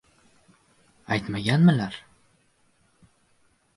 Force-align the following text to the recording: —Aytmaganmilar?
—Aytmaganmilar? 1.15 1.95